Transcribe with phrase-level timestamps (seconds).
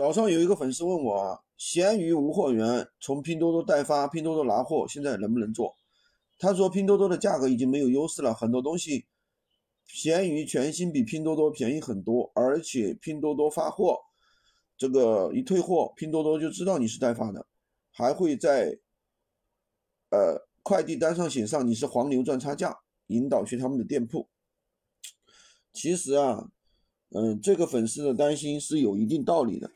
[0.00, 5.76] 早上有一个粉丝问我啊，闲鱼无货源，从拼多多代发，拼多多拿货，现在能不能做？
[6.38, 9.04] 他说拼多多的价格已经没有优势了，很多东西
[9.84, 13.98] 闲鱼全新比拼多多便宜很多，而且拼多多发货，
[14.78, 17.46] 这个一退货，拼多多就知道你是代发的，
[17.90, 18.78] 还会在
[20.08, 22.74] 呃快递单上写上你是黄牛赚差价，
[23.08, 24.26] 引导去他们的店铺。
[25.74, 26.50] 其实啊，
[27.10, 29.70] 嗯，这个粉丝的担心是有一定道理的。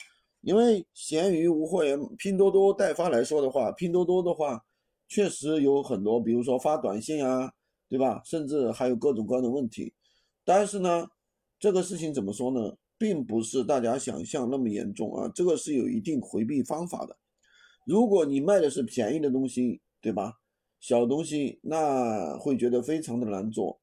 [0.45, 4.63] 因为闲鱼无货源，拼多多代发来说的话，拼多多的话
[5.09, 7.51] 确实有很多，比如说发短信啊，
[7.89, 8.21] 对吧？
[8.25, 9.93] 甚至还有各种各样的问题。
[10.45, 11.07] 但是呢，
[11.59, 12.77] 这个事情怎么说呢？
[12.97, 17.17] 并不是大家想象那么严重啊，这个是有一定回避方法的。
[17.87, 20.35] 如果你卖的是便宜的东西，对吧？
[20.81, 23.81] 小东西，那会觉得非常的难做。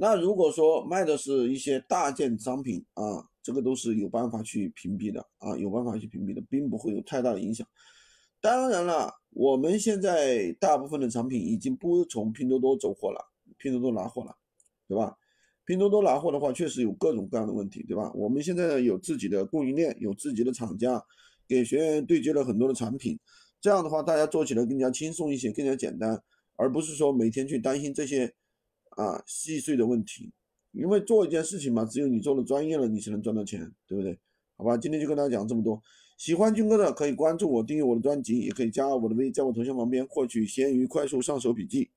[0.00, 3.28] 那如果说卖的是一些大件商品啊。
[3.42, 7.66] 这个都是有办法去屏蔽的啊，有办法去屏蔽的，并不会有太大的影响。
[8.38, 13.18] 当然了，我们现在大部分的产品已经不从拼多多走货了，
[13.56, 14.36] 拼多多拿货了，
[14.86, 15.16] 对吧？
[15.64, 18.12] 拼多多拿货的话，确实有各种各样的问题，对吧？
[18.14, 21.02] 我们现在有自己的供应链，有自己的厂家，
[21.48, 23.18] 给学员对接了很多的产品，
[23.58, 26.22] 这样的话，大家做起来更加轻松一些，更加简单，
[26.56, 28.34] 而不是说每天去担心这些
[29.00, 30.32] 啊细碎的问题。
[30.72, 34.16] 因为做一件事情嘛，只有你做的专业了，你才能赚到钱，对不对？
[34.56, 35.82] 好吧，今天就跟大家讲这么多。
[36.16, 41.90] 喜欢军哥的可以关注我，订阅我的专辑，也可以加我的微，在我头像旁边获取闲鱼快速上手笔记。